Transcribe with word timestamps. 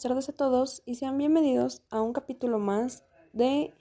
tardes 0.00 0.28
a 0.28 0.32
todos 0.32 0.82
y 0.86 0.94
sean 0.94 1.18
bienvenidos 1.18 1.82
a 1.90 2.00
un 2.00 2.12
capítulo 2.12 2.60
más 2.60 3.04
de 3.32 3.74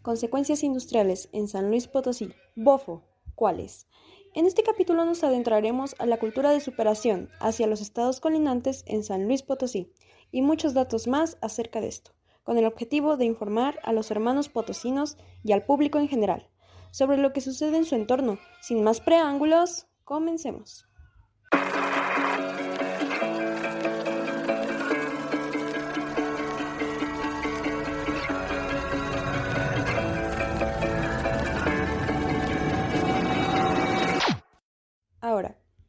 Consecuencias 0.00 0.62
Industriales 0.62 1.28
en 1.32 1.48
San 1.48 1.68
Luis 1.68 1.86
Potosí. 1.86 2.32
Bofo, 2.54 3.02
¿cuáles? 3.34 3.86
En 4.34 4.46
este 4.46 4.62
capítulo 4.62 5.04
nos 5.04 5.22
adentraremos 5.22 5.94
a 5.98 6.06
la 6.06 6.18
cultura 6.18 6.50
de 6.50 6.60
superación 6.60 7.28
hacia 7.40 7.66
los 7.66 7.82
estados 7.82 8.20
colindantes 8.20 8.84
en 8.86 9.02
San 9.02 9.26
Luis 9.26 9.42
Potosí 9.42 9.92
y 10.32 10.40
muchos 10.40 10.72
datos 10.72 11.06
más 11.06 11.36
acerca 11.42 11.82
de 11.82 11.88
esto, 11.88 12.12
con 12.42 12.56
el 12.56 12.64
objetivo 12.64 13.18
de 13.18 13.26
informar 13.26 13.78
a 13.82 13.92
los 13.92 14.10
hermanos 14.10 14.48
potosinos 14.48 15.18
y 15.44 15.52
al 15.52 15.66
público 15.66 15.98
en 15.98 16.08
general 16.08 16.48
sobre 16.90 17.18
lo 17.18 17.34
que 17.34 17.42
sucede 17.42 17.76
en 17.76 17.84
su 17.84 17.96
entorno. 17.96 18.38
Sin 18.62 18.82
más 18.82 19.00
preámbulos, 19.02 19.88
comencemos. 20.04 20.85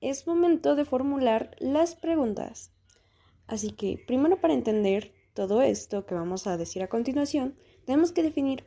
Es 0.10 0.28
momento 0.28 0.76
de 0.76 0.86
formular 0.86 1.56
las 1.60 1.96
preguntas. 1.96 2.72
Así 3.48 3.72
que, 3.72 4.04
primero 4.08 4.42
para 4.42 4.54
entender 4.54 5.14
todo 5.34 5.62
esto 5.62 6.06
que 6.06 6.16
vamos 6.16 6.48
a 6.48 6.58
decir 6.58 6.84
a 6.84 6.90
continuación, 6.90 7.56
tenemos 7.86 8.12
que 8.12 8.24
definir 8.24 8.66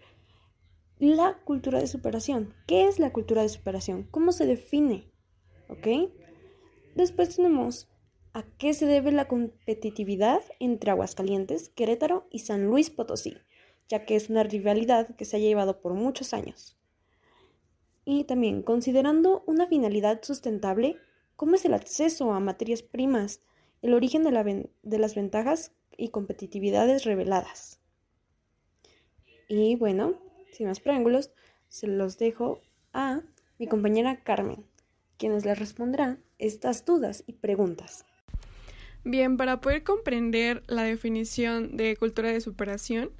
la 0.98 1.38
cultura 1.45 1.80
de 1.80 1.87
superación. 1.87 2.54
¿Qué 2.66 2.87
es 2.87 2.98
la 2.98 3.12
cultura 3.12 3.42
de 3.42 3.48
superación? 3.48 4.04
¿Cómo 4.10 4.32
se 4.32 4.46
define? 4.46 5.10
¿Ok? 5.68 6.12
Después 6.95 7.37
tenemos 7.37 7.88
a 8.32 8.45
qué 8.59 8.74
se 8.74 8.87
debe 8.87 9.10
la 9.12 9.26
competitividad 9.26 10.40
entre 10.60 10.90
Aguascalientes, 10.90 11.68
Querétaro 11.70 12.26
y 12.30 12.40
San 12.40 12.66
Luis 12.66 12.90
Potosí, 12.90 13.37
ya 13.88 14.04
que 14.04 14.16
es 14.16 14.30
una 14.30 14.43
rivalidad 14.43 15.16
que 15.16 15.24
se 15.24 15.37
ha 15.37 15.40
llevado 15.40 15.80
por 15.80 15.95
muchos 15.95 16.32
años. 16.32 16.76
Y 18.04 18.24
también, 18.24 18.62
considerando 18.62 19.43
una 19.46 19.66
finalidad 19.66 20.20
sustentable, 20.22 20.96
¿cómo 21.41 21.55
es 21.55 21.65
el 21.65 21.73
acceso 21.73 22.35
a 22.35 22.38
materias 22.38 22.83
primas, 22.83 23.41
el 23.80 23.95
origen 23.95 24.24
de, 24.24 24.99
las 24.99 25.15
ventajas 25.15 25.73
y 25.96 26.10
competitividades 26.10 27.05
reveladas? 27.05 27.80
Y 29.49 29.74
bueno, 29.77 30.21
sin 30.52 30.66
más 30.66 30.80
preámbulos, 30.80 31.30
se 31.66 31.87
los 31.87 32.18
dejo 32.18 32.61
a 32.93 33.23
mi 33.59 33.68
compañera 33.68 34.23
Carmen, 34.23 34.66
quienes 35.16 35.46
les 35.46 35.59
responderá 35.59 36.18
estas 36.38 36.85
dudas 36.85 37.24
y 37.27 37.33
preguntas. 37.33 38.05
Bien, 39.02 39.38
para 39.38 39.63
poder 39.63 39.83
comprender 39.83 40.63
la 40.66 40.83
definición 40.83 41.79
de 41.79 41.96
cultura 41.96 42.30
de 42.30 42.43
superación, 42.43 43.13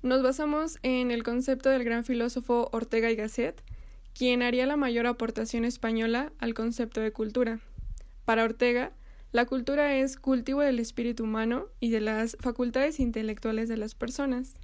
nos 0.00 0.22
basamos 0.22 0.78
en 0.82 1.10
el 1.10 1.22
concepto 1.22 1.68
del 1.68 1.84
gran 1.84 2.04
filósofo 2.04 2.70
Ortega 2.72 3.10
y 3.10 3.16
Gasset, 3.16 3.62
quien 4.14 4.42
haría 4.42 4.66
la 4.66 4.76
mayor 4.76 5.06
aportación 5.06 5.64
española 5.64 6.32
al 6.38 6.54
concepto 6.54 7.00
de 7.00 7.12
cultura. 7.12 7.60
Para 8.24 8.44
Ortega, 8.44 8.92
la 9.32 9.46
cultura 9.46 9.96
es 9.96 10.16
cultivo 10.16 10.60
del 10.60 10.78
espíritu 10.80 11.24
humano 11.24 11.66
y 11.78 11.90
de 11.90 12.00
las 12.00 12.36
facultades 12.40 12.98
intelectuales 12.98 13.68
de 13.68 13.76
las 13.76 13.94
personas. 13.94 14.54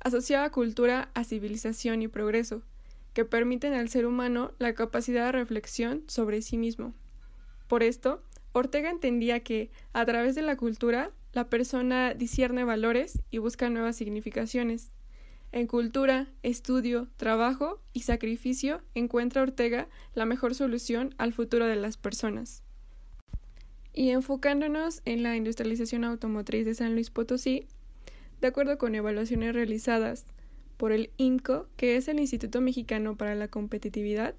Asociaba 0.00 0.50
cultura 0.50 1.10
a 1.14 1.24
civilización 1.24 2.02
y 2.02 2.08
progreso, 2.08 2.62
que 3.12 3.24
permiten 3.24 3.74
al 3.74 3.88
ser 3.88 4.06
humano 4.06 4.52
la 4.58 4.74
capacidad 4.74 5.26
de 5.26 5.32
reflexión 5.32 6.04
sobre 6.06 6.42
sí 6.42 6.56
mismo. 6.56 6.94
Por 7.66 7.82
esto, 7.82 8.22
Ortega 8.52 8.90
entendía 8.90 9.40
que, 9.40 9.70
a 9.92 10.06
través 10.06 10.34
de 10.34 10.42
la 10.42 10.56
cultura, 10.56 11.10
la 11.32 11.48
persona 11.48 12.14
discierne 12.14 12.64
valores 12.64 13.20
y 13.30 13.38
busca 13.38 13.68
nuevas 13.68 13.96
significaciones, 13.96 14.92
en 15.52 15.66
cultura, 15.66 16.28
estudio, 16.42 17.08
trabajo 17.16 17.80
y 17.92 18.00
sacrificio 18.00 18.82
encuentra 18.94 19.42
Ortega 19.42 19.88
la 20.14 20.26
mejor 20.26 20.54
solución 20.54 21.14
al 21.18 21.32
futuro 21.32 21.66
de 21.66 21.76
las 21.76 21.96
personas. 21.96 22.62
Y 23.92 24.10
enfocándonos 24.10 25.00
en 25.04 25.22
la 25.22 25.36
industrialización 25.36 26.04
automotriz 26.04 26.66
de 26.66 26.74
San 26.74 26.92
Luis 26.92 27.10
Potosí, 27.10 27.66
de 28.40 28.48
acuerdo 28.48 28.78
con 28.78 28.94
evaluaciones 28.94 29.54
realizadas 29.54 30.26
por 30.76 30.92
el 30.92 31.10
INCO, 31.16 31.68
que 31.76 31.96
es 31.96 32.06
el 32.08 32.20
Instituto 32.20 32.60
Mexicano 32.60 33.16
para 33.16 33.34
la 33.34 33.48
Competitividad, 33.48 34.34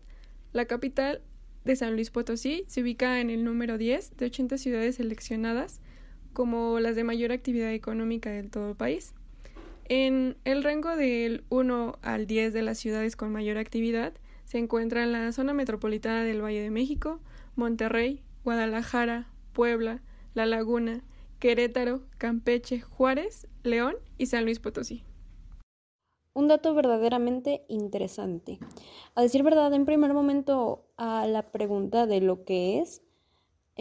la 0.53 0.65
capital 0.65 1.21
de 1.65 1.75
San 1.75 1.93
Luis 1.93 2.11
Potosí 2.11 2.63
se 2.67 2.81
ubica 2.81 3.19
en 3.19 3.29
el 3.29 3.43
número 3.43 3.77
10 3.77 4.15
de 4.15 4.25
80 4.27 4.57
ciudades 4.57 4.95
seleccionadas 4.95 5.81
como 6.33 6.79
las 6.79 6.95
de 6.95 7.03
mayor 7.03 7.31
actividad 7.31 7.73
económica 7.73 8.29
del 8.29 8.49
todo 8.49 8.69
el 8.69 8.75
país. 8.75 9.13
En 9.91 10.37
el 10.45 10.63
rango 10.63 10.95
del 10.95 11.43
1 11.49 11.97
al 12.03 12.27
10 12.27 12.53
de 12.53 12.61
las 12.61 12.77
ciudades 12.77 13.15
con 13.15 13.31
mayor 13.31 13.57
actividad 13.57 14.13
se 14.45 14.59
encuentran 14.59 15.11
la 15.11 15.31
zona 15.31 15.51
metropolitana 15.53 16.23
del 16.23 16.43
Valle 16.43 16.61
de 16.61 16.69
México, 16.69 17.19
Monterrey, 17.55 18.21
Guadalajara, 18.43 19.31
Puebla, 19.51 20.03
La 20.35 20.45
Laguna, 20.45 21.03
Querétaro, 21.39 22.03
Campeche, 22.19 22.81
Juárez, 22.81 23.47
León 23.63 23.95
y 24.19 24.27
San 24.27 24.45
Luis 24.45 24.59
Potosí. 24.59 25.03
Un 26.35 26.47
dato 26.47 26.75
verdaderamente 26.75 27.65
interesante. 27.67 28.59
A 29.15 29.23
decir 29.23 29.41
verdad, 29.41 29.73
en 29.73 29.85
primer 29.85 30.13
momento 30.13 30.85
a 30.97 31.25
la 31.25 31.51
pregunta 31.51 32.05
de 32.05 32.21
lo 32.21 32.43
que 32.45 32.79
es, 32.79 33.01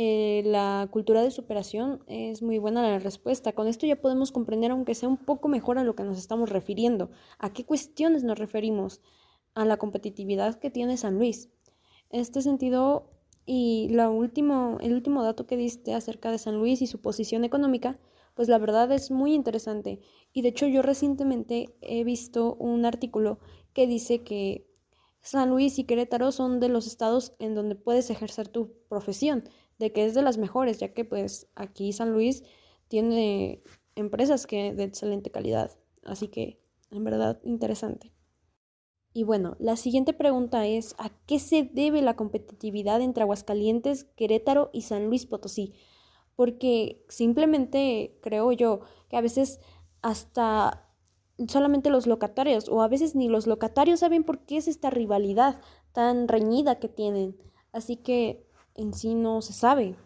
eh, 0.00 0.42
la 0.44 0.86
cultura 0.92 1.22
de 1.22 1.32
superación 1.32 2.04
es 2.06 2.40
muy 2.40 2.58
buena 2.58 2.82
la 2.82 3.00
respuesta. 3.00 3.52
Con 3.52 3.66
esto 3.66 3.84
ya 3.84 4.00
podemos 4.00 4.30
comprender, 4.30 4.70
aunque 4.70 4.94
sea 4.94 5.08
un 5.08 5.16
poco 5.16 5.48
mejor 5.48 5.76
a 5.76 5.82
lo 5.82 5.96
que 5.96 6.04
nos 6.04 6.18
estamos 6.18 6.50
refiriendo, 6.50 7.10
a 7.40 7.52
qué 7.52 7.64
cuestiones 7.64 8.22
nos 8.22 8.38
referimos, 8.38 9.00
a 9.54 9.64
la 9.64 9.76
competitividad 9.76 10.60
que 10.60 10.70
tiene 10.70 10.98
San 10.98 11.16
Luis. 11.16 11.50
En 12.10 12.20
este 12.20 12.42
sentido, 12.42 13.10
y 13.44 13.88
la 13.88 14.08
último, 14.08 14.78
el 14.80 14.94
último 14.94 15.24
dato 15.24 15.48
que 15.48 15.56
diste 15.56 15.94
acerca 15.94 16.30
de 16.30 16.38
San 16.38 16.58
Luis 16.60 16.80
y 16.80 16.86
su 16.86 17.00
posición 17.00 17.42
económica, 17.42 17.98
pues 18.34 18.46
la 18.46 18.58
verdad 18.58 18.92
es 18.92 19.10
muy 19.10 19.34
interesante. 19.34 19.98
Y 20.32 20.42
de 20.42 20.50
hecho 20.50 20.68
yo 20.68 20.80
recientemente 20.80 21.74
he 21.80 22.04
visto 22.04 22.54
un 22.60 22.84
artículo 22.84 23.40
que 23.72 23.88
dice 23.88 24.22
que 24.22 24.67
San 25.20 25.50
Luis 25.50 25.78
y 25.78 25.84
Querétaro 25.84 26.32
son 26.32 26.60
de 26.60 26.68
los 26.68 26.86
estados 26.86 27.34
en 27.38 27.54
donde 27.54 27.74
puedes 27.74 28.10
ejercer 28.10 28.48
tu 28.48 28.72
profesión 28.88 29.44
de 29.78 29.92
que 29.92 30.04
es 30.04 30.14
de 30.14 30.22
las 30.22 30.38
mejores, 30.38 30.78
ya 30.78 30.92
que 30.92 31.04
pues 31.04 31.48
aquí 31.54 31.92
San 31.92 32.12
Luis 32.12 32.44
tiene 32.88 33.62
empresas 33.94 34.46
que 34.46 34.74
de 34.74 34.84
excelente 34.84 35.30
calidad. 35.30 35.78
Así 36.04 36.28
que, 36.28 36.60
en 36.90 37.04
verdad, 37.04 37.40
interesante. 37.44 38.12
Y 39.12 39.24
bueno, 39.24 39.56
la 39.58 39.76
siguiente 39.76 40.12
pregunta 40.12 40.66
es, 40.66 40.94
¿a 40.98 41.10
qué 41.26 41.38
se 41.38 41.64
debe 41.64 42.02
la 42.02 42.16
competitividad 42.16 43.00
entre 43.00 43.22
Aguascalientes, 43.22 44.04
Querétaro 44.16 44.70
y 44.72 44.82
San 44.82 45.06
Luis 45.06 45.26
Potosí? 45.26 45.74
Porque 46.36 47.04
simplemente 47.08 48.18
creo 48.22 48.52
yo 48.52 48.80
que 49.08 49.16
a 49.16 49.20
veces 49.20 49.60
hasta 50.02 50.87
solamente 51.46 51.90
los 51.90 52.06
locatarios 52.06 52.68
o 52.68 52.82
a 52.82 52.88
veces 52.88 53.14
ni 53.14 53.28
los 53.28 53.46
locatarios 53.46 54.00
saben 54.00 54.24
por 54.24 54.40
qué 54.40 54.56
es 54.56 54.66
esta 54.66 54.90
rivalidad 54.90 55.60
tan 55.92 56.26
reñida 56.26 56.78
que 56.80 56.88
tienen. 56.88 57.36
Así 57.72 57.96
que 57.96 58.44
en 58.74 58.92
sí 58.92 59.14
no 59.14 59.40
se 59.42 59.52
sabe. 59.52 59.96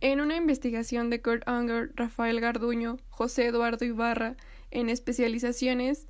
En 0.00 0.20
una 0.20 0.36
investigación 0.36 1.08
de 1.08 1.22
Kurt 1.22 1.48
Unger, 1.48 1.92
Rafael 1.94 2.40
Garduño, 2.40 2.98
José 3.08 3.46
Eduardo 3.46 3.84
Ibarra, 3.84 4.36
en 4.70 4.90
especializaciones 4.90 6.08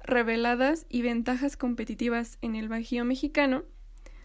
reveladas 0.00 0.86
y 0.88 1.02
ventajas 1.02 1.56
competitivas 1.56 2.38
en 2.42 2.56
el 2.56 2.68
Bajío 2.68 3.04
mexicano, 3.04 3.64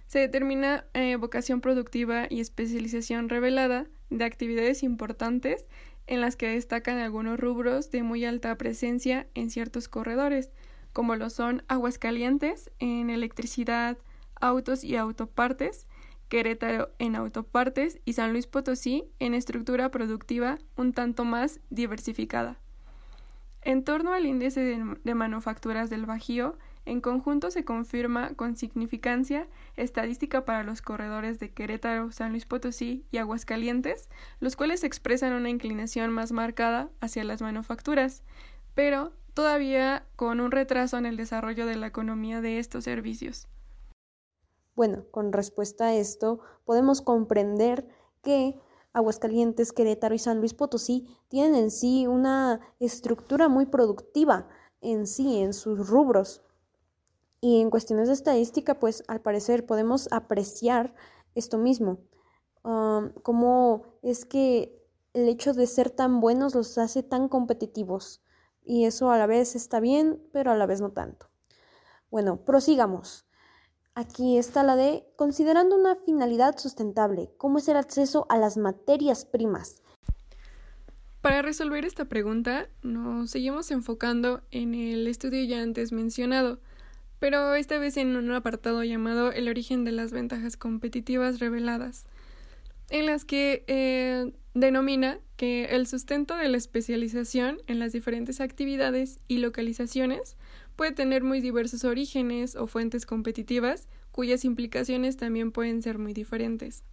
se 0.07 0.19
determina 0.19 0.85
eh, 0.93 1.15
vocación 1.15 1.61
productiva 1.61 2.27
y 2.29 2.39
especialización 2.39 3.29
revelada 3.29 3.87
de 4.09 4.23
actividades 4.23 4.83
importantes 4.83 5.67
en 6.07 6.21
las 6.21 6.36
que 6.36 6.48
destacan 6.48 6.98
algunos 6.98 7.39
rubros 7.39 7.92
de 7.92 8.01
muy 8.01 8.25
alta 8.25 8.56
presencia 8.57 9.27
en 9.36 9.50
ciertos 9.50 9.88
corredores, 9.88 10.51
como 10.94 11.15
lo 11.15 11.30
son 11.30 11.63
aguas 11.68 12.00
calientes 12.00 12.71
en 12.80 13.09
electricidad, 13.09 13.98
autos 14.39 14.83
y 14.83 14.95
autopartes, 14.95 15.88
Querétaro 16.30 16.89
en 17.00 17.15
autopartes 17.15 18.00
y 18.04 18.13
San 18.13 18.33
Luis 18.33 18.48
Potosí 18.48 19.06
en 19.19 19.33
estructura 19.33 19.92
productiva 19.92 20.57
un 20.75 20.92
tanto 20.92 21.24
más 21.24 21.59
diversificada. 21.69 22.57
En 23.62 23.83
torno 23.83 24.13
al 24.13 24.25
índice 24.25 24.62
de, 25.04 25.15
manufacturas 25.15 25.89
del 25.89 26.06
Bajío, 26.06 26.57
en 26.87 27.01
conjunto 27.01 27.51
se 27.51 27.65
confirma 27.65 28.33
con 28.35 28.55
significancia 28.55 29.47
estadística 29.75 30.45
para 30.45 30.63
los 30.63 30.81
corredores 30.81 31.37
de 31.37 31.51
Querétaro, 31.51 32.11
San 32.13 32.31
Luis 32.31 32.45
Potosí 32.45 33.05
y 33.11 33.17
Aguascalientes, 33.17 34.09
los 34.39 34.55
cuales 34.55 34.85
expresan 34.85 35.33
una 35.33 35.49
inclinación 35.49 36.11
más 36.11 36.31
marcada 36.31 36.89
hacia 37.01 37.25
las 37.25 37.41
manufacturas, 37.41 38.23
pero 38.73 39.11
todavía 39.33 40.07
con 40.15 40.39
un 40.39 40.51
retraso 40.51 40.97
en 40.97 41.05
el 41.05 41.17
desarrollo 41.17 41.65
de 41.65 41.75
la 41.75 41.87
economía 41.87 42.39
de 42.39 42.57
estos 42.57 42.85
servicios. 42.85 43.47
Bueno, 44.73 45.03
con 45.11 45.33
respuesta 45.33 45.87
a 45.87 45.93
esto, 45.93 46.39
podemos 46.63 47.01
comprender 47.01 47.85
que 48.23 48.57
Aguascalientes, 48.93 49.73
Querétaro 49.73 50.15
y 50.15 50.19
San 50.19 50.39
Luis 50.39 50.53
Potosí 50.53 51.07
tienen 51.27 51.55
en 51.55 51.71
sí 51.71 52.07
una 52.07 52.61
estructura 52.79 53.49
muy 53.49 53.65
productiva 53.65 54.47
en 54.81 55.05
sí, 55.05 55.39
en 55.39 55.53
sus 55.53 55.87
rubros. 55.87 56.43
Y 57.39 57.61
en 57.61 57.69
cuestiones 57.69 58.07
de 58.07 58.13
estadística, 58.13 58.79
pues 58.79 59.03
al 59.07 59.21
parecer 59.21 59.65
podemos 59.65 60.07
apreciar 60.11 60.93
esto 61.35 61.57
mismo, 61.57 61.99
um, 62.63 63.11
cómo 63.21 63.99
es 64.01 64.25
que 64.25 64.77
el 65.13 65.29
hecho 65.29 65.53
de 65.53 65.67
ser 65.67 65.89
tan 65.89 66.19
buenos 66.19 66.55
los 66.55 66.77
hace 66.77 67.03
tan 67.03 67.27
competitivos. 67.29 68.21
Y 68.63 68.85
eso 68.85 69.11
a 69.11 69.17
la 69.17 69.27
vez 69.27 69.55
está 69.55 69.79
bien, 69.79 70.21
pero 70.33 70.51
a 70.51 70.55
la 70.55 70.65
vez 70.65 70.81
no 70.81 70.91
tanto. 70.91 71.29
Bueno, 72.09 72.43
prosigamos. 72.43 73.25
Aquí 73.93 74.37
está 74.37 74.61
la 74.63 74.75
de 74.75 75.07
considerando 75.15 75.75
una 75.75 75.95
finalidad 75.95 76.57
sustentable, 76.59 77.31
¿cómo 77.37 77.57
es 77.57 77.67
el 77.67 77.77
acceso 77.77 78.27
a 78.29 78.37
las 78.37 78.55
materias 78.55 79.25
primas? 79.25 79.81
Para 81.21 81.41
resolver 81.41 81.83
esta 81.83 82.05
pregunta, 82.05 82.69
nos 82.83 83.31
seguimos 83.31 83.71
enfocando 83.71 84.43
en 84.51 84.75
el 84.75 85.07
estudio 85.07 85.43
ya 85.45 85.63
antes 85.63 85.91
mencionado, 85.91 86.59
pero 87.19 87.55
esta 87.55 87.77
vez 87.79 87.97
en 87.97 88.15
un 88.15 88.31
apartado 88.31 88.83
llamado 88.83 89.31
El 89.31 89.49
origen 89.49 89.83
de 89.83 89.91
las 89.91 90.11
ventajas 90.11 90.57
competitivas 90.57 91.39
reveladas, 91.39 92.05
en 92.89 93.05
las 93.05 93.25
que 93.25 93.63
eh, 93.67 94.31
denomina 94.53 95.19
que 95.35 95.65
el 95.65 95.87
sustento 95.87 96.35
de 96.35 96.47
la 96.49 96.57
especialización 96.57 97.59
en 97.67 97.79
las 97.79 97.91
diferentes 97.91 98.39
actividades 98.41 99.19
y 99.27 99.37
localizaciones 99.37 100.37
puede 100.75 100.91
tener 100.91 101.23
muy 101.23 101.41
diversos 101.41 101.83
orígenes 101.83 102.55
o 102.55 102.67
fuentes 102.67 103.05
competitivas, 103.05 103.87
cuyas 104.11 104.45
implicaciones 104.45 105.17
también 105.17 105.51
pueden 105.51 105.81
ser 105.81 105.97
muy 105.97 106.13
diferentes. 106.13 106.83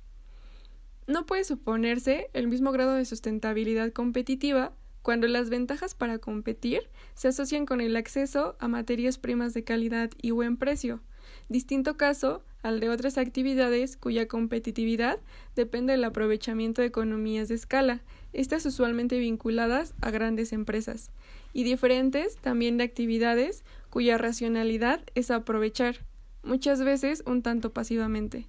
No 1.07 1.27
puede 1.27 1.45
suponerse 1.45 2.29
el 2.33 2.49
mismo 2.49 2.73
grado 2.73 2.95
de 2.95 3.05
sustentabilidad 3.05 3.93
competitiva 3.93 4.73
cuando 5.05 5.29
las 5.29 5.51
ventajas 5.51 5.95
para 5.95 6.19
competir 6.19 6.89
se 7.13 7.29
asocian 7.29 7.67
con 7.67 7.83
el 7.83 7.95
acceso 7.95 8.57
a 8.59 8.69
materias 8.69 9.19
primas 9.19 9.53
de 9.53 9.63
calidad 9.63 10.11
y 10.23 10.31
buen 10.31 10.57
precio, 10.57 11.03
distinto 11.51 11.99
caso 11.99 12.43
al 12.63 12.81
de 12.81 12.89
otras 12.89 13.19
actividades 13.19 13.99
cuya 13.99 14.27
competitividad 14.27 15.19
depende 15.55 15.93
del 15.93 16.05
aprovechamiento 16.05 16.81
de 16.81 16.89
economías 16.89 17.49
de 17.49 17.55
escala, 17.55 18.01
estas 18.33 18.65
usualmente 18.65 19.19
vinculadas 19.19 19.93
a 20.01 20.11
grandes 20.11 20.55
empresas, 20.55 21.11
y 21.53 21.65
diferentes 21.65 22.39
también 22.39 22.79
de 22.79 22.85
actividades 22.85 23.63
cuya 23.91 24.17
racionalidad 24.17 25.03
es 25.15 25.31
aprovechar, 25.31 25.99
muchas 26.43 26.83
veces 26.83 27.23
un 27.27 27.43
tanto 27.43 27.75
pasivamente, 27.75 28.47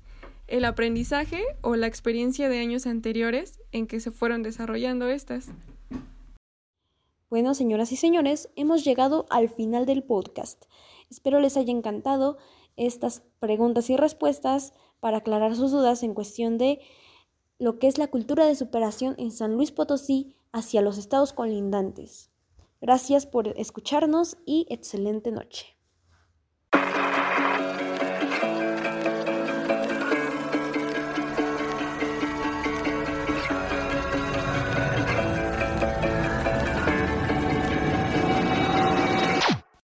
el 0.48 0.64
aprendizaje 0.64 1.44
o 1.60 1.76
la 1.76 1.88
experiencia 1.88 2.48
de 2.48 2.60
años 2.60 2.88
anteriores 2.88 3.60
en 3.74 3.88
que 3.88 4.00
se 4.00 4.12
fueron 4.12 4.42
desarrollando 4.42 5.10
estas. 5.10 5.50
Bueno, 7.28 7.56
señoras 7.56 7.92
y 7.92 7.96
señores, 7.96 8.50
hemos 8.56 8.84
llegado 8.84 9.26
al 9.32 9.50
final 9.50 9.88
del 9.88 10.04
podcast. 10.04 10.66
Espero 11.10 11.40
les 11.40 11.58
haya 11.58 11.72
encantado 11.72 12.38
estas 12.76 13.24
preguntas 13.40 13.90
y 13.90 13.98
respuestas 13.98 14.74
para 15.00 15.18
aclarar 15.18 15.56
sus 15.56 15.72
dudas 15.72 16.04
en 16.04 16.14
cuestión 16.14 16.60
de 16.60 16.82
lo 17.58 17.80
que 17.80 17.88
es 17.88 17.98
la 17.98 18.08
cultura 18.08 18.46
de 18.46 18.56
superación 18.56 19.16
en 19.18 19.32
San 19.32 19.56
Luis 19.56 19.72
Potosí 19.72 20.36
hacia 20.52 20.82
los 20.82 21.00
estados 21.00 21.34
colindantes. 21.34 22.30
Gracias 22.80 23.26
por 23.26 23.48
escucharnos 23.60 24.38
y 24.46 24.68
excelente 24.70 25.32
noche. 25.32 25.75